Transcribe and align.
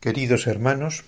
Queridos 0.00 0.46
hermanos, 0.46 1.04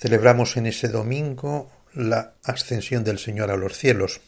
celebramos 0.00 0.56
en 0.56 0.66
ese 0.66 0.88
domingo 0.88 1.70
la 1.94 2.34
ascensión 2.42 3.04
del 3.04 3.20
Señor 3.20 3.52
a 3.52 3.56
los 3.56 3.78
cielos. 3.78 4.20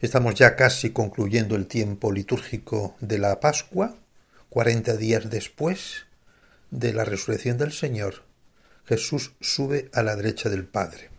Estamos 0.00 0.36
ya 0.36 0.54
casi 0.54 0.90
concluyendo 0.90 1.56
el 1.56 1.66
tiempo 1.66 2.12
litúrgico 2.12 2.94
de 3.00 3.18
la 3.18 3.40
Pascua, 3.40 3.96
cuarenta 4.48 4.96
días 4.96 5.28
después 5.28 6.06
de 6.70 6.92
la 6.92 7.04
resurrección 7.04 7.58
del 7.58 7.72
Señor. 7.72 8.22
Jesús 8.84 9.32
sube 9.40 9.90
a 9.92 10.04
la 10.04 10.14
derecha 10.14 10.48
del 10.48 10.66
Padre. 10.66 11.10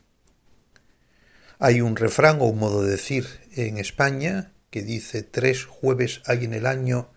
Hay 1.60 1.82
un 1.82 1.98
refrán 1.98 2.40
o 2.40 2.46
un 2.46 2.60
modo 2.60 2.84
de 2.84 2.92
decir 2.92 3.28
en 3.58 3.80
España 3.80 4.54
que 4.70 4.82
dice 4.82 5.24
tres 5.24 5.66
jueves 5.66 6.22
hay 6.26 6.46
en 6.46 6.54
el 6.54 6.66
año 6.66 7.10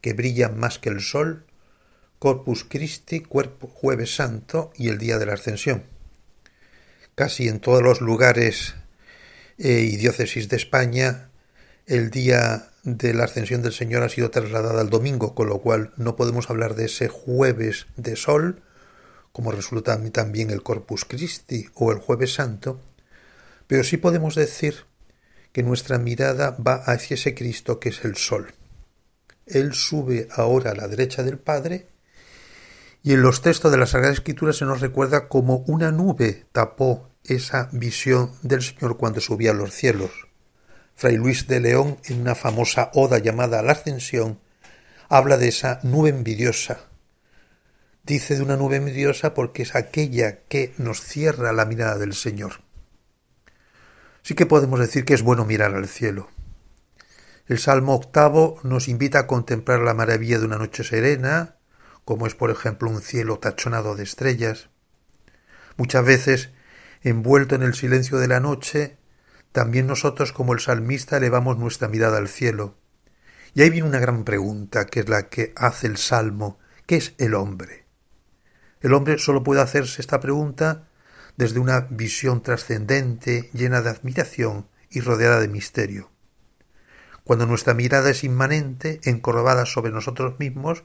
que 0.00 0.14
brillan 0.14 0.58
más 0.58 0.78
que 0.78 0.88
el 0.88 1.02
sol 1.02 1.44
Corpus 2.22 2.62
Christi, 2.62 3.18
Cuerpo 3.18 3.66
Jueves 3.66 4.14
Santo 4.14 4.70
y 4.76 4.90
el 4.90 4.98
Día 4.98 5.18
de 5.18 5.26
la 5.26 5.32
Ascensión. 5.32 5.82
Casi 7.16 7.48
en 7.48 7.58
todos 7.58 7.82
los 7.82 8.00
lugares 8.00 8.76
eh, 9.58 9.88
y 9.90 9.96
diócesis 9.96 10.48
de 10.48 10.54
España, 10.54 11.30
el 11.84 12.12
día 12.12 12.70
de 12.84 13.12
la 13.12 13.24
Ascensión 13.24 13.60
del 13.62 13.72
Señor 13.72 14.04
ha 14.04 14.08
sido 14.08 14.30
trasladada 14.30 14.82
al 14.82 14.88
domingo, 14.88 15.34
con 15.34 15.48
lo 15.48 15.58
cual 15.62 15.94
no 15.96 16.14
podemos 16.14 16.48
hablar 16.48 16.76
de 16.76 16.84
ese 16.84 17.08
jueves 17.08 17.88
de 17.96 18.14
sol, 18.14 18.62
como 19.32 19.50
resulta 19.50 20.00
también 20.12 20.50
el 20.50 20.62
Corpus 20.62 21.04
Christi 21.04 21.70
o 21.74 21.90
el 21.90 21.98
Jueves 21.98 22.34
Santo, 22.34 22.80
pero 23.66 23.82
sí 23.82 23.96
podemos 23.96 24.36
decir 24.36 24.84
que 25.50 25.64
nuestra 25.64 25.98
mirada 25.98 26.52
va 26.52 26.74
hacia 26.74 27.14
ese 27.14 27.34
Cristo 27.34 27.80
que 27.80 27.88
es 27.88 28.04
el 28.04 28.14
sol. 28.14 28.54
Él 29.44 29.72
sube 29.74 30.28
ahora 30.30 30.70
a 30.70 30.76
la 30.76 30.86
derecha 30.86 31.24
del 31.24 31.38
Padre 31.38 31.90
y 33.02 33.14
en 33.14 33.22
los 33.22 33.42
textos 33.42 33.72
de 33.72 33.78
la 33.78 33.86
Sagrada 33.86 34.12
Escritura 34.12 34.52
se 34.52 34.64
nos 34.64 34.80
recuerda 34.80 35.28
como 35.28 35.64
una 35.66 35.90
nube 35.90 36.46
tapó 36.52 37.10
esa 37.24 37.68
visión 37.72 38.32
del 38.42 38.62
Señor 38.62 38.96
cuando 38.96 39.20
subía 39.20 39.50
a 39.50 39.54
los 39.54 39.72
cielos. 39.72 40.10
Fray 40.94 41.16
Luis 41.16 41.48
de 41.48 41.60
León, 41.60 41.98
en 42.04 42.20
una 42.20 42.34
famosa 42.34 42.90
oda 42.94 43.18
llamada 43.18 43.62
La 43.62 43.72
Ascensión, 43.72 44.38
habla 45.08 45.36
de 45.36 45.48
esa 45.48 45.80
nube 45.82 46.10
envidiosa. 46.10 46.80
Dice 48.04 48.36
de 48.36 48.42
una 48.42 48.56
nube 48.56 48.76
envidiosa 48.76 49.34
porque 49.34 49.62
es 49.62 49.74
aquella 49.74 50.40
que 50.48 50.74
nos 50.78 51.00
cierra 51.00 51.52
la 51.52 51.64
mirada 51.64 51.98
del 51.98 52.14
Señor. 52.14 52.62
Sí 54.22 54.34
que 54.34 54.46
podemos 54.46 54.78
decir 54.78 55.04
que 55.04 55.14
es 55.14 55.22
bueno 55.22 55.44
mirar 55.44 55.74
al 55.74 55.88
cielo. 55.88 56.28
El 57.46 57.58
Salmo 57.58 57.94
octavo 57.94 58.60
nos 58.62 58.88
invita 58.88 59.20
a 59.20 59.26
contemplar 59.26 59.80
la 59.80 59.94
maravilla 59.94 60.38
de 60.38 60.46
una 60.46 60.58
noche 60.58 60.84
serena, 60.84 61.56
como 62.04 62.26
es 62.26 62.34
por 62.34 62.50
ejemplo 62.50 62.90
un 62.90 63.00
cielo 63.00 63.38
tachonado 63.38 63.94
de 63.94 64.02
estrellas. 64.02 64.70
Muchas 65.76 66.04
veces, 66.04 66.50
envuelto 67.02 67.54
en 67.54 67.62
el 67.62 67.74
silencio 67.74 68.18
de 68.18 68.28
la 68.28 68.40
noche, 68.40 68.98
también 69.52 69.86
nosotros 69.86 70.32
como 70.32 70.52
el 70.52 70.60
salmista 70.60 71.18
elevamos 71.18 71.58
nuestra 71.58 71.88
mirada 71.88 72.18
al 72.18 72.28
cielo. 72.28 72.76
Y 73.54 73.62
ahí 73.62 73.70
viene 73.70 73.88
una 73.88 74.00
gran 74.00 74.24
pregunta, 74.24 74.86
que 74.86 75.00
es 75.00 75.08
la 75.08 75.28
que 75.28 75.52
hace 75.56 75.86
el 75.86 75.98
Salmo. 75.98 76.58
¿Qué 76.86 76.96
es 76.96 77.14
el 77.18 77.34
hombre? 77.34 77.86
El 78.80 78.94
hombre 78.94 79.18
solo 79.18 79.42
puede 79.42 79.60
hacerse 79.60 80.00
esta 80.00 80.20
pregunta 80.20 80.88
desde 81.36 81.60
una 81.60 81.80
visión 81.90 82.42
trascendente, 82.42 83.50
llena 83.52 83.82
de 83.82 83.90
admiración 83.90 84.68
y 84.90 85.00
rodeada 85.00 85.40
de 85.40 85.48
misterio. 85.48 86.10
Cuando 87.24 87.46
nuestra 87.46 87.74
mirada 87.74 88.10
es 88.10 88.24
inmanente, 88.24 89.00
encorvada 89.04 89.64
sobre 89.66 89.92
nosotros 89.92 90.38
mismos, 90.38 90.84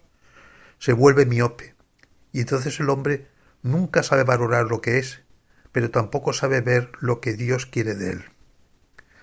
se 0.80 0.94
vuelve 0.94 1.26
miope, 1.26 1.76
y 2.32 2.42
entonces 2.42 2.80
el 2.80 2.90
hombre 2.90 3.28
nunca 3.62 4.04
sabe 4.04 4.24
valorar 4.24 4.66
lo 4.66 4.82
que 4.82 5.00
es, 5.00 5.22
pero 5.72 5.92
tampoco 5.92 6.34
sabe 6.34 6.62
ver 6.62 6.92
lo 7.00 7.22
que 7.22 7.34
Dios 7.34 7.66
quiere 7.66 7.96
de 7.96 8.12
él. 8.12 8.26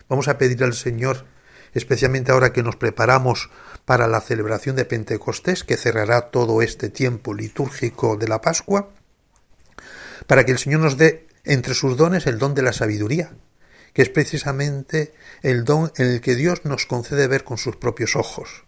Vamos 0.08 0.28
a 0.28 0.38
pedir 0.38 0.62
al 0.62 0.74
Señor, 0.74 1.24
especialmente 1.72 2.32
ahora 2.32 2.52
que 2.52 2.62
nos 2.62 2.76
preparamos 2.76 3.50
para 3.84 4.06
la 4.06 4.20
celebración 4.20 4.76
de 4.76 4.84
Pentecostés, 4.84 5.64
que 5.64 5.76
cerrará 5.76 6.30
todo 6.30 6.62
este 6.62 6.90
tiempo 6.90 7.34
litúrgico 7.34 8.16
de 8.16 8.28
la 8.28 8.40
Pascua, 8.40 8.90
para 10.26 10.44
que 10.44 10.52
el 10.52 10.58
Señor 10.58 10.80
nos 10.80 10.96
dé 10.96 11.26
entre 11.44 11.74
sus 11.74 11.96
dones 11.96 12.26
el 12.26 12.38
don 12.38 12.54
de 12.54 12.62
la 12.62 12.72
sabiduría, 12.72 13.32
que 13.92 14.02
es 14.02 14.08
precisamente 14.08 15.14
el 15.42 15.64
don 15.64 15.92
en 15.96 16.06
el 16.06 16.20
que 16.20 16.34
Dios 16.34 16.64
nos 16.64 16.86
concede 16.86 17.28
ver 17.28 17.44
con 17.44 17.58
sus 17.58 17.76
propios 17.76 18.16
ojos. 18.16 18.64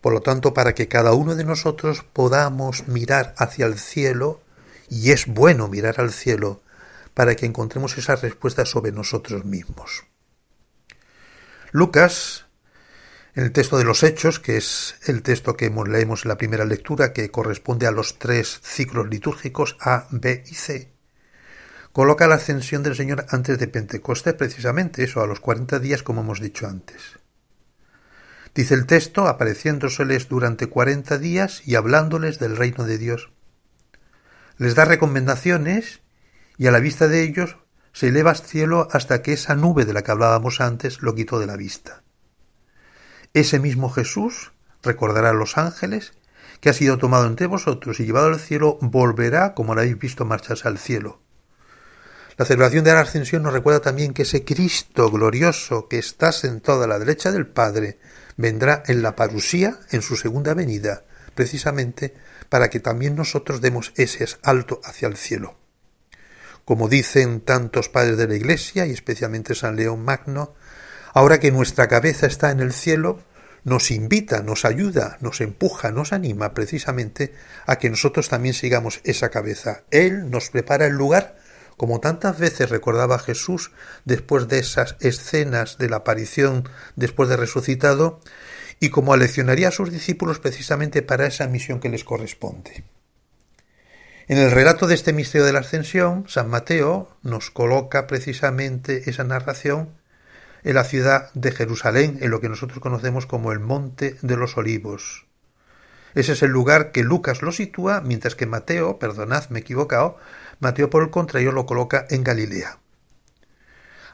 Por 0.00 0.12
lo 0.12 0.20
tanto, 0.20 0.54
para 0.54 0.74
que 0.74 0.88
cada 0.88 1.12
uno 1.12 1.34
de 1.34 1.44
nosotros 1.44 2.04
podamos 2.12 2.86
mirar 2.88 3.34
hacia 3.36 3.66
el 3.66 3.78
cielo, 3.78 4.40
y 4.88 5.10
es 5.10 5.26
bueno 5.26 5.68
mirar 5.68 6.00
al 6.00 6.12
cielo, 6.12 6.62
para 7.14 7.34
que 7.34 7.46
encontremos 7.46 7.98
esas 7.98 8.22
respuestas 8.22 8.68
sobre 8.68 8.92
nosotros 8.92 9.44
mismos. 9.44 10.04
Lucas, 11.72 12.46
en 13.34 13.44
el 13.44 13.52
texto 13.52 13.76
de 13.76 13.84
los 13.84 14.02
Hechos, 14.02 14.40
que 14.40 14.56
es 14.56 14.96
el 15.06 15.22
texto 15.22 15.56
que 15.56 15.70
leemos 15.70 16.24
en 16.24 16.28
la 16.28 16.38
primera 16.38 16.64
lectura, 16.64 17.12
que 17.12 17.30
corresponde 17.30 17.86
a 17.86 17.90
los 17.90 18.18
tres 18.18 18.60
ciclos 18.62 19.08
litúrgicos 19.08 19.76
A, 19.80 20.06
B 20.10 20.44
y 20.46 20.54
C, 20.54 20.92
coloca 21.92 22.28
la 22.28 22.36
ascensión 22.36 22.82
del 22.82 22.96
Señor 22.96 23.26
antes 23.30 23.58
de 23.58 23.68
Pentecostés, 23.68 24.34
precisamente 24.34 25.04
eso, 25.04 25.20
a 25.20 25.26
los 25.26 25.40
cuarenta 25.40 25.78
días, 25.78 26.02
como 26.02 26.20
hemos 26.20 26.40
dicho 26.40 26.66
antes. 26.66 27.18
Dice 28.54 28.74
el 28.74 28.86
texto, 28.86 29.26
apareciéndoseles 29.26 30.28
durante 30.28 30.66
cuarenta 30.66 31.18
días 31.18 31.62
y 31.66 31.74
hablándoles 31.74 32.38
del 32.38 32.56
reino 32.56 32.84
de 32.84 32.98
Dios. 32.98 33.30
Les 34.56 34.74
da 34.74 34.84
recomendaciones 34.84 36.00
y 36.56 36.66
a 36.66 36.72
la 36.72 36.80
vista 36.80 37.06
de 37.08 37.22
ellos 37.22 37.56
se 37.92 38.08
eleva 38.08 38.30
al 38.30 38.36
cielo 38.36 38.88
hasta 38.92 39.22
que 39.22 39.32
esa 39.32 39.54
nube 39.54 39.84
de 39.84 39.92
la 39.92 40.02
que 40.02 40.10
hablábamos 40.10 40.60
antes 40.60 41.02
lo 41.02 41.14
quitó 41.14 41.38
de 41.38 41.46
la 41.46 41.56
vista. 41.56 42.02
Ese 43.34 43.58
mismo 43.58 43.90
Jesús, 43.90 44.52
recordará 44.82 45.30
a 45.30 45.34
los 45.34 45.58
ángeles, 45.58 46.12
que 46.60 46.70
ha 46.70 46.72
sido 46.72 46.98
tomado 46.98 47.26
entre 47.26 47.46
vosotros 47.46 48.00
y 48.00 48.06
llevado 48.06 48.26
al 48.26 48.40
cielo, 48.40 48.78
volverá, 48.80 49.54
como 49.54 49.74
lo 49.74 49.80
habéis 49.80 49.98
visto, 49.98 50.24
marcharse 50.24 50.66
al 50.66 50.78
cielo. 50.78 51.20
La 52.38 52.44
celebración 52.44 52.84
de 52.84 52.92
la 52.92 53.00
ascensión 53.00 53.42
nos 53.42 53.52
recuerda 53.52 53.80
también 53.80 54.14
que 54.14 54.22
ese 54.22 54.44
Cristo 54.44 55.10
glorioso 55.10 55.88
que 55.88 55.98
está 55.98 56.30
sentado 56.30 56.84
a 56.84 56.86
la 56.86 57.00
derecha 57.00 57.32
del 57.32 57.48
Padre 57.48 57.98
vendrá 58.36 58.84
en 58.86 59.02
la 59.02 59.16
parusía 59.16 59.80
en 59.90 60.02
su 60.02 60.14
segunda 60.14 60.54
venida, 60.54 61.02
precisamente 61.34 62.14
para 62.48 62.70
que 62.70 62.78
también 62.78 63.16
nosotros 63.16 63.60
demos 63.60 63.92
ese 63.96 64.24
alto 64.44 64.80
hacia 64.84 65.08
el 65.08 65.16
cielo. 65.16 65.56
Como 66.64 66.88
dicen 66.88 67.40
tantos 67.40 67.88
padres 67.88 68.16
de 68.16 68.28
la 68.28 68.36
Iglesia, 68.36 68.86
y 68.86 68.92
especialmente 68.92 69.56
San 69.56 69.74
León 69.74 70.04
Magno, 70.04 70.54
ahora 71.14 71.40
que 71.40 71.50
nuestra 71.50 71.88
cabeza 71.88 72.28
está 72.28 72.52
en 72.52 72.60
el 72.60 72.72
cielo, 72.72 73.20
nos 73.64 73.90
invita, 73.90 74.44
nos 74.44 74.64
ayuda, 74.64 75.18
nos 75.20 75.40
empuja, 75.40 75.90
nos 75.90 76.12
anima 76.12 76.54
precisamente 76.54 77.34
a 77.66 77.78
que 77.78 77.90
nosotros 77.90 78.28
también 78.28 78.54
sigamos 78.54 79.00
esa 79.02 79.28
cabeza. 79.28 79.82
Él 79.90 80.30
nos 80.30 80.50
prepara 80.50 80.86
el 80.86 80.92
lugar 80.92 81.37
como 81.78 82.00
tantas 82.00 82.38
veces 82.38 82.68
recordaba 82.68 83.18
Jesús 83.18 83.70
después 84.04 84.48
de 84.48 84.58
esas 84.58 84.96
escenas 85.00 85.78
de 85.78 85.88
la 85.88 85.96
aparición 85.96 86.68
después 86.96 87.30
de 87.30 87.38
resucitado, 87.38 88.20
y 88.80 88.90
como 88.90 89.14
aleccionaría 89.14 89.68
a 89.68 89.72
sus 89.72 89.90
discípulos 89.90 90.40
precisamente 90.40 91.02
para 91.02 91.26
esa 91.26 91.46
misión 91.46 91.80
que 91.80 91.88
les 91.88 92.04
corresponde. 92.04 92.84
En 94.28 94.38
el 94.38 94.50
relato 94.50 94.86
de 94.86 94.94
este 94.94 95.12
misterio 95.12 95.46
de 95.46 95.54
la 95.54 95.60
ascensión, 95.60 96.24
San 96.28 96.50
Mateo 96.50 97.16
nos 97.22 97.50
coloca 97.50 98.06
precisamente 98.06 99.08
esa 99.08 99.24
narración 99.24 99.94
en 100.64 100.74
la 100.74 100.84
ciudad 100.84 101.32
de 101.32 101.52
Jerusalén, 101.52 102.18
en 102.20 102.30
lo 102.30 102.40
que 102.40 102.48
nosotros 102.48 102.80
conocemos 102.80 103.26
como 103.26 103.52
el 103.52 103.60
Monte 103.60 104.16
de 104.20 104.36
los 104.36 104.56
Olivos. 104.56 105.27
Ese 106.14 106.32
es 106.32 106.42
el 106.42 106.50
lugar 106.50 106.92
que 106.92 107.02
Lucas 107.02 107.42
lo 107.42 107.52
sitúa, 107.52 108.00
mientras 108.00 108.34
que 108.34 108.46
Mateo, 108.46 108.98
perdonad, 108.98 109.48
me 109.50 109.58
he 109.58 109.62
equivocado, 109.62 110.16
Mateo 110.60 110.90
por 110.90 111.02
el 111.02 111.10
contrario 111.10 111.52
lo 111.52 111.66
coloca 111.66 112.06
en 112.10 112.24
Galilea. 112.24 112.78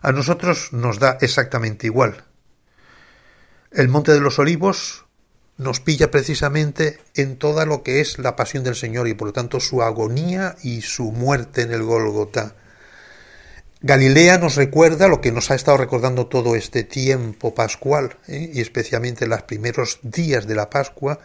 A 0.03 0.13
nosotros 0.13 0.73
nos 0.73 0.99
da 0.99 1.17
exactamente 1.21 1.87
igual. 1.87 2.25
El 3.71 3.89
Monte 3.89 4.13
de 4.13 4.21
los 4.21 4.39
Olivos 4.39 5.05
nos 5.57 5.81
pilla 5.81 6.11
precisamente 6.11 6.99
en 7.15 7.37
toda 7.37 7.65
lo 7.65 7.83
que 7.83 8.01
es 8.01 8.19
la 8.19 8.37
pasión 8.37 8.65
del 8.65 8.75
Señor 8.75 9.09
y 9.09 9.15
por 9.15 9.29
lo 9.29 9.33
tanto 9.33 9.61
su 9.61 9.83
agonía 9.83 10.57
y 10.63 10.83
su 10.83 11.13
muerte 11.13 11.63
en 11.63 11.73
el 11.73 11.83
Golgota. 11.83 12.57
Galilea 13.81 14.39
nos 14.39 14.57
recuerda 14.57 15.09
lo 15.09 15.21
que 15.21 15.31
nos 15.31 15.51
ha 15.51 15.55
estado 15.55 15.77
recordando 15.77 16.27
todo 16.27 16.57
este 16.57 16.85
tiempo 16.85 17.55
pascual 17.55 18.17
¿eh? 18.29 18.51
y 18.53 18.61
especialmente 18.61 19.25
en 19.25 19.31
los 19.31 19.43
primeros 19.43 19.99
días 20.03 20.47
de 20.47 20.55
la 20.55 20.71
Pascua, 20.71 21.21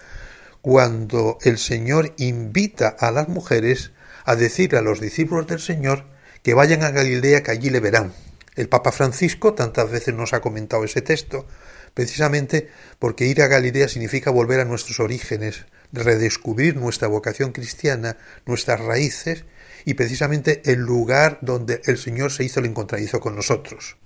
cuando 0.62 1.38
el 1.42 1.58
Señor 1.58 2.14
invita 2.18 2.90
a 2.90 3.12
las 3.12 3.28
mujeres 3.28 3.92
a 4.26 4.36
decir 4.36 4.76
a 4.76 4.82
los 4.82 5.00
discípulos 5.00 5.48
del 5.48 5.60
Señor 5.60 6.06
que 6.44 6.54
vayan 6.54 6.84
a 6.84 6.92
Galilea, 6.92 7.44
que 7.44 7.52
allí 7.52 7.70
le 7.70 7.80
verán. 7.80 8.14
El 8.56 8.70
Papa 8.70 8.92
Francisco 8.92 9.54
tantas 9.54 9.90
veces 9.90 10.14
nos 10.14 10.34
ha 10.34 10.42
comentado 10.42 10.84
ese 10.84 11.02
texto, 11.02 11.48
precisamente 11.94 12.70
porque 13.00 13.26
ir 13.26 13.42
a 13.42 13.48
Galilea 13.48 13.88
significa 13.88 14.32
volver 14.32 14.60
a 14.60 14.66
nuestros 14.66 15.00
orígenes, 15.00 15.66
redescubrir 15.92 16.76
nuestra 16.76 17.08
vocación 17.08 17.52
cristiana, 17.52 18.18
nuestras 18.46 18.80
raíces 18.80 19.46
y 19.86 19.94
precisamente 19.94 20.62
el 20.66 20.80
lugar 20.80 21.40
donde 21.42 21.82
el 21.86 21.98
Señor 21.98 22.32
se 22.32 22.44
hizo 22.44 22.60
el 22.60 22.66
encontradizo 22.66 23.20
con 23.20 23.36
nosotros. 23.36 23.98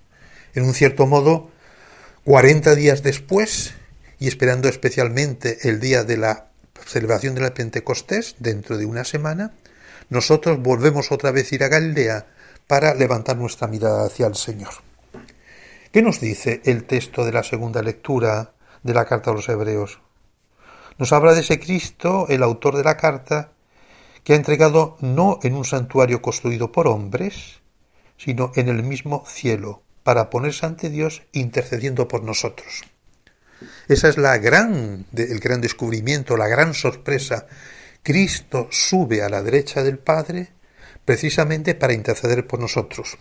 En 0.54 0.64
un 0.66 0.74
cierto 0.74 1.08
modo, 1.08 1.52
cuarenta 2.24 2.76
días 2.76 3.02
después, 3.02 3.74
y 4.19 4.27
esperando 4.27 4.69
especialmente 4.69 5.69
el 5.69 5.80
día 5.80 6.04
de 6.04 6.18
la 6.18 6.48
celebración 6.86 7.36
de 7.36 7.42
la 7.42 7.54
Pentecostés, 7.54 8.36
dentro 8.39 8.77
de 8.77 8.86
una 8.86 9.04
semana, 9.04 9.54
nosotros 10.10 10.60
volvemos 10.62 11.12
otra 11.12 11.31
vez 11.31 11.51
a 11.51 11.56
ir 11.56 11.63
a 11.63 11.69
Galilea 11.69 12.27
para 12.68 12.94
levantar 12.94 13.38
nuestra 13.38 13.68
mirada 13.68 14.06
hacia 14.06 14.27
el 14.27 14.36
Señor. 14.36 14.74
¿Qué 15.92 16.01
nos 16.01 16.19
dice 16.19 16.62
el 16.65 16.86
texto 16.86 17.25
de 17.25 17.31
la 17.31 17.44
segunda 17.44 17.81
lectura 17.81 18.54
de 18.81 18.94
la 18.94 19.06
carta 19.06 19.31
a 19.31 19.33
los 19.33 19.48
Hebreos? 19.50 20.00
Nos 20.98 21.12
habla 21.12 21.33
de 21.33 21.42
ese 21.42 21.60
Cristo, 21.60 22.27
el 22.30 22.44
autor 22.44 22.77
de 22.77 22.83
la 22.83 22.98
carta, 22.98 23.51
que 24.24 24.33
ha 24.33 24.38
entregado 24.38 24.98
no 25.01 25.39
en 25.44 25.54
un 25.56 25.65
santuario 25.65 26.21
construido 26.21 26.71
por 26.71 26.88
hombres, 26.88 27.62
sino 28.18 28.51
en 28.56 28.69
el 28.69 28.83
mismo 28.83 29.24
cielo, 29.27 29.81
para 30.04 30.30
ponerse 30.30 30.65
ante 30.65 30.89
Dios 30.89 31.24
intercediendo 31.31 32.07
por 32.07 32.24
nosotros. 32.24 32.83
Esa 33.88 34.10
es 34.10 34.18
la 34.18 34.38
gran, 34.38 35.06
el 35.15 35.39
gran 35.39 35.62
descubrimiento, 35.62 36.38
la 36.38 36.48
gran 36.48 36.74
sorpresa. 36.74 37.48
Cristo 38.01 38.68
sube 38.71 39.21
a 39.21 39.30
la 39.30 39.42
derecha 39.42 39.83
del 39.83 39.98
Padre 39.98 40.50
precisamente 41.06 41.75
para 41.75 41.94
interceder 41.94 42.48
por 42.48 42.60
nosotros. 42.60 43.18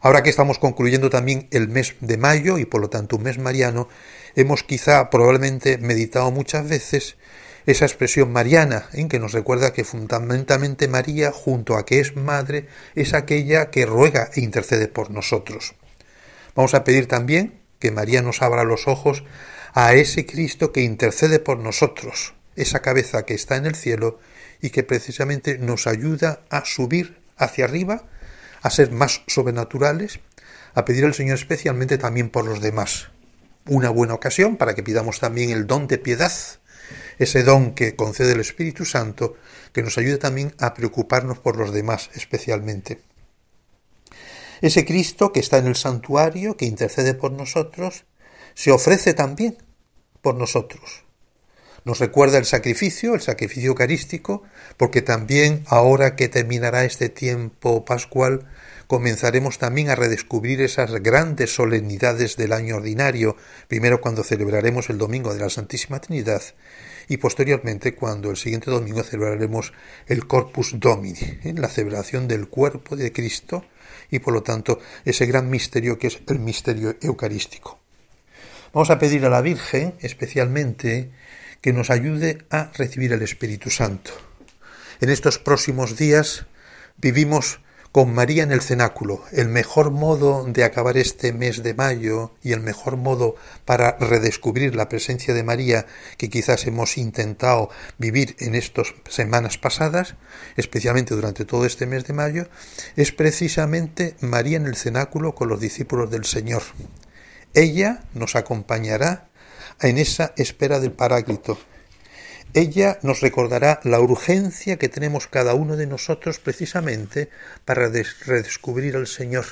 Ahora 0.00 0.22
que 0.22 0.30
estamos 0.30 0.58
concluyendo 0.58 1.10
también 1.10 1.48
el 1.50 1.68
mes 1.68 1.96
de 2.00 2.16
mayo 2.16 2.58
y 2.58 2.64
por 2.64 2.80
lo 2.80 2.90
tanto 2.90 3.16
un 3.16 3.24
mes 3.24 3.38
mariano, 3.38 3.88
hemos 4.34 4.62
quizá 4.62 5.10
probablemente 5.10 5.78
meditado 5.78 6.30
muchas 6.30 6.68
veces 6.68 7.16
esa 7.66 7.84
expresión 7.84 8.30
mariana, 8.30 8.88
en 8.92 9.08
que 9.08 9.18
nos 9.18 9.32
recuerda 9.32 9.72
que 9.72 9.82
fundamentalmente 9.82 10.86
María, 10.86 11.32
junto 11.32 11.76
a 11.76 11.84
que 11.84 11.98
es 11.98 12.14
madre, 12.14 12.68
es 12.94 13.12
aquella 13.12 13.70
que 13.70 13.86
ruega 13.86 14.30
e 14.34 14.40
intercede 14.40 14.86
por 14.86 15.10
nosotros. 15.10 15.74
Vamos 16.54 16.74
a 16.74 16.84
pedir 16.84 17.08
también 17.08 17.60
que 17.80 17.90
María 17.90 18.22
nos 18.22 18.40
abra 18.40 18.62
los 18.62 18.86
ojos 18.86 19.24
a 19.76 19.92
ese 19.92 20.24
Cristo 20.24 20.72
que 20.72 20.80
intercede 20.80 21.38
por 21.38 21.58
nosotros, 21.58 22.32
esa 22.56 22.80
cabeza 22.80 23.26
que 23.26 23.34
está 23.34 23.56
en 23.56 23.66
el 23.66 23.74
cielo 23.74 24.18
y 24.62 24.70
que 24.70 24.82
precisamente 24.82 25.58
nos 25.58 25.86
ayuda 25.86 26.40
a 26.48 26.64
subir 26.64 27.18
hacia 27.36 27.66
arriba, 27.66 28.06
a 28.62 28.70
ser 28.70 28.90
más 28.90 29.20
sobrenaturales, 29.26 30.20
a 30.72 30.86
pedir 30.86 31.04
al 31.04 31.12
Señor 31.12 31.36
especialmente 31.36 31.98
también 31.98 32.30
por 32.30 32.46
los 32.46 32.62
demás. 32.62 33.10
Una 33.66 33.90
buena 33.90 34.14
ocasión 34.14 34.56
para 34.56 34.74
que 34.74 34.82
pidamos 34.82 35.20
también 35.20 35.50
el 35.50 35.66
don 35.66 35.88
de 35.88 35.98
piedad, 35.98 36.32
ese 37.18 37.42
don 37.42 37.74
que 37.74 37.96
concede 37.96 38.32
el 38.32 38.40
Espíritu 38.40 38.86
Santo, 38.86 39.36
que 39.74 39.82
nos 39.82 39.98
ayude 39.98 40.16
también 40.16 40.54
a 40.58 40.72
preocuparnos 40.72 41.38
por 41.38 41.58
los 41.58 41.74
demás 41.74 42.08
especialmente. 42.14 43.02
Ese 44.62 44.86
Cristo 44.86 45.32
que 45.32 45.40
está 45.40 45.58
en 45.58 45.66
el 45.66 45.76
santuario, 45.76 46.56
que 46.56 46.64
intercede 46.64 47.12
por 47.12 47.32
nosotros, 47.32 48.06
se 48.54 48.72
ofrece 48.72 49.12
también 49.12 49.58
por 50.26 50.34
nosotros. 50.34 51.04
Nos 51.84 52.00
recuerda 52.00 52.38
el 52.38 52.46
sacrificio, 52.46 53.14
el 53.14 53.20
sacrificio 53.20 53.68
eucarístico, 53.68 54.42
porque 54.76 55.00
también 55.00 55.62
ahora 55.68 56.16
que 56.16 56.28
terminará 56.28 56.84
este 56.84 57.08
tiempo 57.08 57.84
pascual, 57.84 58.50
comenzaremos 58.88 59.58
también 59.58 59.88
a 59.88 59.94
redescubrir 59.94 60.62
esas 60.62 60.90
grandes 61.00 61.54
solemnidades 61.54 62.36
del 62.36 62.52
año 62.52 62.74
ordinario, 62.74 63.36
primero 63.68 64.00
cuando 64.00 64.24
celebraremos 64.24 64.90
el 64.90 64.98
Domingo 64.98 65.32
de 65.32 65.42
la 65.42 65.48
Santísima 65.48 66.00
Trinidad 66.00 66.42
y 67.06 67.18
posteriormente 67.18 67.94
cuando 67.94 68.32
el 68.32 68.36
siguiente 68.36 68.68
domingo 68.68 69.04
celebraremos 69.04 69.74
el 70.08 70.26
Corpus 70.26 70.80
Domini, 70.80 71.38
en 71.44 71.60
la 71.60 71.68
celebración 71.68 72.26
del 72.26 72.48
cuerpo 72.48 72.96
de 72.96 73.12
Cristo 73.12 73.64
y 74.10 74.18
por 74.18 74.34
lo 74.34 74.42
tanto 74.42 74.80
ese 75.04 75.24
gran 75.26 75.48
misterio 75.50 76.00
que 76.00 76.08
es 76.08 76.18
el 76.26 76.40
misterio 76.40 76.96
eucarístico. 77.00 77.85
Vamos 78.72 78.90
a 78.90 78.98
pedir 78.98 79.24
a 79.24 79.30
la 79.30 79.40
Virgen 79.40 79.94
especialmente 80.00 81.10
que 81.60 81.72
nos 81.72 81.90
ayude 81.90 82.38
a 82.50 82.70
recibir 82.74 83.12
el 83.12 83.22
Espíritu 83.22 83.70
Santo. 83.70 84.12
En 85.00 85.10
estos 85.10 85.38
próximos 85.38 85.96
días 85.96 86.46
vivimos 86.96 87.60
con 87.92 88.12
María 88.12 88.42
en 88.42 88.52
el 88.52 88.60
cenáculo, 88.60 89.22
el 89.32 89.48
mejor 89.48 89.90
modo 89.90 90.44
de 90.44 90.64
acabar 90.64 90.98
este 90.98 91.32
mes 91.32 91.62
de 91.62 91.72
mayo 91.72 92.34
y 92.42 92.52
el 92.52 92.60
mejor 92.60 92.98
modo 92.98 93.36
para 93.64 93.96
redescubrir 93.98 94.76
la 94.76 94.90
presencia 94.90 95.32
de 95.32 95.42
María 95.42 95.86
que 96.18 96.28
quizás 96.28 96.66
hemos 96.66 96.98
intentado 96.98 97.70
vivir 97.96 98.36
en 98.38 98.54
estas 98.54 98.92
semanas 99.08 99.56
pasadas, 99.56 100.16
especialmente 100.58 101.14
durante 101.14 101.46
todo 101.46 101.64
este 101.64 101.86
mes 101.86 102.04
de 102.04 102.12
mayo, 102.12 102.48
es 102.96 103.12
precisamente 103.12 104.14
María 104.20 104.58
en 104.58 104.66
el 104.66 104.76
cenáculo 104.76 105.34
con 105.34 105.48
los 105.48 105.60
discípulos 105.60 106.10
del 106.10 106.26
Señor. 106.26 106.64
Ella 107.56 108.04
nos 108.12 108.36
acompañará 108.36 109.30
en 109.80 109.96
esa 109.96 110.34
espera 110.36 110.78
del 110.78 110.92
Paráclito, 110.92 111.58
ella 112.52 112.98
nos 113.02 113.20
recordará 113.20 113.80
la 113.82 114.00
urgencia 114.00 114.78
que 114.78 114.88
tenemos 114.88 115.26
cada 115.26 115.54
uno 115.54 115.76
de 115.76 115.86
nosotros 115.86 116.38
precisamente 116.38 117.28
para 117.64 117.88
redescubrir 117.88 118.96
al 118.96 119.06
Señor. 119.06 119.44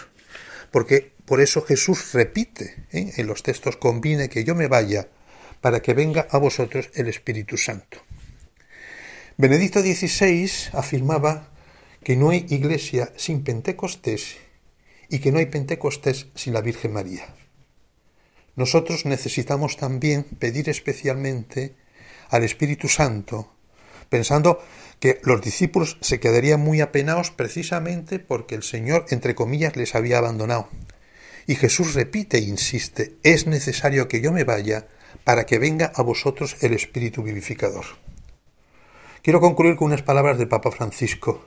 Porque 0.70 1.12
por 1.24 1.40
eso 1.40 1.62
Jesús 1.62 2.12
repite 2.12 2.86
¿eh? 2.92 3.12
en 3.16 3.26
los 3.26 3.42
textos, 3.42 3.76
conviene 3.76 4.28
que 4.28 4.44
yo 4.44 4.54
me 4.54 4.68
vaya 4.68 5.08
para 5.60 5.80
que 5.80 5.94
venga 5.94 6.26
a 6.30 6.38
vosotros 6.38 6.90
el 6.94 7.08
Espíritu 7.08 7.56
Santo. 7.56 7.98
Benedicto 9.36 9.80
XVI 9.80 10.50
afirmaba 10.72 11.48
que 12.02 12.16
no 12.16 12.30
hay 12.30 12.46
iglesia 12.50 13.12
sin 13.16 13.44
Pentecostés 13.44 14.36
y 15.08 15.20
que 15.20 15.32
no 15.32 15.38
hay 15.38 15.46
Pentecostés 15.46 16.28
sin 16.34 16.52
la 16.52 16.60
Virgen 16.60 16.92
María. 16.92 17.43
Nosotros 18.56 19.04
necesitamos 19.04 19.76
también 19.76 20.24
pedir 20.24 20.68
especialmente 20.68 21.74
al 22.30 22.44
Espíritu 22.44 22.88
Santo, 22.88 23.52
pensando 24.08 24.62
que 25.00 25.20
los 25.22 25.42
discípulos 25.42 25.98
se 26.00 26.20
quedarían 26.20 26.60
muy 26.60 26.80
apenados 26.80 27.30
precisamente 27.30 28.18
porque 28.18 28.54
el 28.54 28.62
Señor, 28.62 29.06
entre 29.10 29.34
comillas, 29.34 29.76
les 29.76 29.94
había 29.94 30.18
abandonado. 30.18 30.68
Y 31.46 31.56
Jesús 31.56 31.94
repite 31.94 32.38
e 32.38 32.42
insiste, 32.42 33.16
es 33.22 33.46
necesario 33.46 34.08
que 34.08 34.20
yo 34.20 34.32
me 34.32 34.44
vaya 34.44 34.88
para 35.24 35.46
que 35.46 35.58
venga 35.58 35.92
a 35.94 36.02
vosotros 36.02 36.56
el 36.60 36.72
Espíritu 36.72 37.22
vivificador. 37.22 37.84
Quiero 39.22 39.40
concluir 39.40 39.76
con 39.76 39.86
unas 39.86 40.02
palabras 40.02 40.38
del 40.38 40.48
Papa 40.48 40.70
Francisco. 40.70 41.44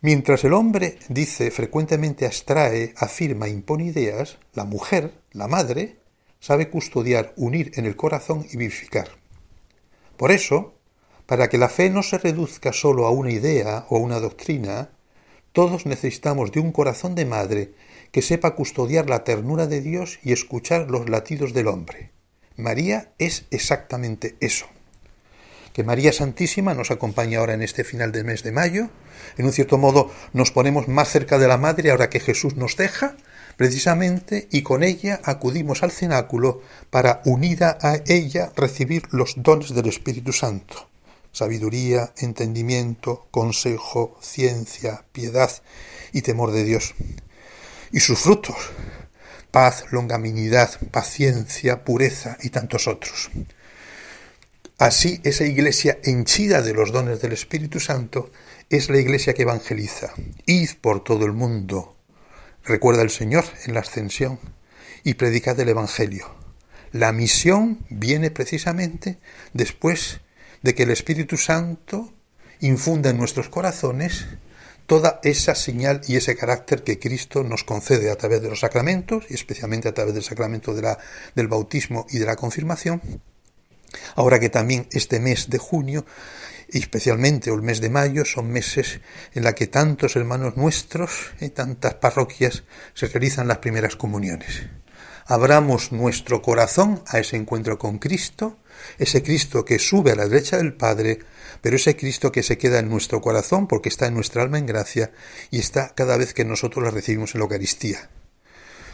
Mientras 0.00 0.44
el 0.44 0.52
hombre 0.52 0.98
dice, 1.08 1.50
frecuentemente 1.50 2.26
abstrae, 2.26 2.94
afirma, 2.96 3.48
impone 3.48 3.84
ideas, 3.86 4.38
la 4.52 4.64
mujer, 4.64 5.14
la 5.32 5.48
madre, 5.48 5.96
sabe 6.40 6.70
custodiar, 6.70 7.32
unir 7.36 7.72
en 7.74 7.86
el 7.86 7.96
corazón 7.96 8.46
y 8.50 8.56
vivificar. 8.56 9.08
Por 10.16 10.32
eso, 10.32 10.74
para 11.26 11.48
que 11.48 11.58
la 11.58 11.68
fe 11.68 11.90
no 11.90 12.02
se 12.02 12.18
reduzca 12.18 12.72
solo 12.72 13.06
a 13.06 13.10
una 13.10 13.30
idea 13.30 13.86
o 13.88 13.96
a 13.96 14.00
una 14.00 14.20
doctrina, 14.20 14.90
todos 15.52 15.86
necesitamos 15.86 16.52
de 16.52 16.60
un 16.60 16.72
corazón 16.72 17.14
de 17.14 17.24
madre 17.24 17.72
que 18.12 18.22
sepa 18.22 18.54
custodiar 18.54 19.08
la 19.08 19.24
ternura 19.24 19.66
de 19.66 19.80
Dios 19.80 20.18
y 20.22 20.32
escuchar 20.32 20.90
los 20.90 21.08
latidos 21.08 21.52
del 21.52 21.68
hombre. 21.68 22.12
María 22.56 23.12
es 23.18 23.46
exactamente 23.50 24.36
eso. 24.40 24.66
Que 25.72 25.84
María 25.84 26.12
Santísima 26.12 26.74
nos 26.74 26.90
acompañe 26.90 27.36
ahora 27.36 27.54
en 27.54 27.62
este 27.62 27.84
final 27.84 28.10
del 28.10 28.24
mes 28.24 28.42
de 28.42 28.50
mayo. 28.50 28.90
En 29.36 29.46
un 29.46 29.52
cierto 29.52 29.78
modo 29.78 30.10
nos 30.32 30.50
ponemos 30.50 30.88
más 30.88 31.08
cerca 31.08 31.38
de 31.38 31.46
la 31.46 31.56
Madre 31.56 31.90
ahora 31.90 32.10
que 32.10 32.20
Jesús 32.20 32.56
nos 32.56 32.76
deja 32.76 33.16
precisamente, 33.58 34.48
y 34.50 34.62
con 34.62 34.82
ella 34.82 35.20
acudimos 35.22 35.82
al 35.82 35.90
cenáculo 35.90 36.62
para, 36.88 37.20
unida 37.26 37.76
a 37.82 37.98
ella, 38.06 38.50
recibir 38.56 39.02
los 39.10 39.34
dones 39.36 39.74
del 39.74 39.88
Espíritu 39.88 40.32
Santo 40.32 40.88
sabiduría, 41.38 42.12
entendimiento, 42.18 43.28
consejo, 43.30 44.18
ciencia, 44.20 45.04
piedad 45.12 45.50
y 46.12 46.22
temor 46.22 46.50
de 46.50 46.64
Dios. 46.64 46.94
Y 47.92 48.00
sus 48.00 48.18
frutos, 48.18 48.56
paz, 49.50 49.84
longaminidad, 49.90 50.70
paciencia, 50.90 51.84
pureza 51.84 52.36
y 52.42 52.50
tantos 52.50 52.88
otros. 52.88 53.30
Así, 54.78 55.20
esa 55.24 55.44
iglesia 55.44 55.98
henchida 56.02 56.62
de 56.62 56.74
los 56.74 56.92
dones 56.92 57.20
del 57.20 57.32
Espíritu 57.32 57.80
Santo 57.80 58.30
es 58.68 58.90
la 58.90 58.98
iglesia 58.98 59.34
que 59.34 59.42
evangeliza. 59.42 60.12
Id 60.46 60.70
por 60.80 61.02
todo 61.02 61.24
el 61.24 61.32
mundo, 61.32 61.96
Recuerda 62.68 63.00
el 63.00 63.08
Señor 63.08 63.46
en 63.64 63.72
la 63.72 63.80
ascensión 63.80 64.38
y 65.02 65.14
predicad 65.14 65.58
el 65.58 65.70
Evangelio. 65.70 66.26
La 66.92 67.12
misión 67.12 67.78
viene 67.88 68.30
precisamente 68.30 69.18
después 69.54 70.20
de 70.60 70.74
que 70.74 70.82
el 70.82 70.90
Espíritu 70.90 71.38
Santo 71.38 72.12
infunda 72.60 73.08
en 73.08 73.16
nuestros 73.16 73.48
corazones 73.48 74.26
toda 74.86 75.18
esa 75.22 75.54
señal 75.54 76.02
y 76.08 76.16
ese 76.16 76.36
carácter 76.36 76.84
que 76.84 76.98
Cristo 76.98 77.42
nos 77.42 77.64
concede 77.64 78.10
a 78.10 78.16
través 78.16 78.42
de 78.42 78.50
los 78.50 78.60
sacramentos, 78.60 79.24
y 79.30 79.34
especialmente 79.34 79.88
a 79.88 79.94
través 79.94 80.12
del 80.12 80.22
sacramento 80.22 80.74
del 80.74 81.48
bautismo 81.48 82.06
y 82.10 82.18
de 82.18 82.26
la 82.26 82.36
confirmación, 82.36 83.00
Ahora 84.16 84.38
que 84.38 84.50
también 84.50 84.86
este 84.92 85.20
mes 85.20 85.48
de 85.48 85.58
junio 85.58 86.04
especialmente 86.68 87.50
el 87.50 87.62
mes 87.62 87.80
de 87.80 87.90
mayo 87.90 88.24
son 88.24 88.50
meses 88.50 89.00
en 89.32 89.44
la 89.44 89.54
que 89.54 89.66
tantos 89.66 90.16
hermanos 90.16 90.56
nuestros 90.56 91.32
y 91.40 91.48
tantas 91.50 91.94
parroquias 91.94 92.64
se 92.94 93.08
realizan 93.08 93.48
las 93.48 93.58
primeras 93.58 93.96
comuniones. 93.96 94.66
Abramos 95.26 95.92
nuestro 95.92 96.40
corazón 96.40 97.02
a 97.06 97.18
ese 97.18 97.36
encuentro 97.36 97.78
con 97.78 97.98
Cristo, 97.98 98.58
ese 98.96 99.22
Cristo 99.22 99.64
que 99.64 99.78
sube 99.78 100.12
a 100.12 100.14
la 100.14 100.26
derecha 100.26 100.56
del 100.56 100.72
Padre, 100.72 101.18
pero 101.60 101.76
ese 101.76 101.96
Cristo 101.96 102.32
que 102.32 102.42
se 102.42 102.56
queda 102.56 102.78
en 102.78 102.88
nuestro 102.88 103.20
corazón 103.20 103.66
porque 103.66 103.90
está 103.90 104.06
en 104.06 104.14
nuestra 104.14 104.42
alma 104.42 104.58
en 104.58 104.64
gracia 104.64 105.12
y 105.50 105.58
está 105.58 105.94
cada 105.94 106.16
vez 106.16 106.32
que 106.32 106.46
nosotros 106.46 106.82
la 106.82 106.90
recibimos 106.90 107.34
en 107.34 107.40
la 107.40 107.44
Eucaristía. 107.44 108.08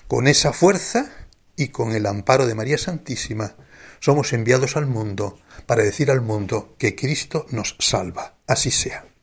Con 0.08 0.26
esa 0.26 0.52
fuerza 0.52 1.08
y 1.56 1.68
con 1.68 1.92
el 1.92 2.06
amparo 2.06 2.46
de 2.46 2.56
María 2.56 2.78
Santísima, 2.78 3.54
somos 4.04 4.34
enviados 4.34 4.76
al 4.76 4.84
mundo 4.84 5.38
para 5.64 5.82
decir 5.82 6.10
al 6.10 6.20
mundo 6.20 6.74
que 6.78 6.94
Cristo 6.94 7.46
nos 7.48 7.74
salva. 7.78 8.34
Así 8.46 8.70
sea. 8.70 9.13